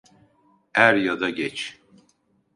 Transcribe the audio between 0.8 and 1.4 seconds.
ya da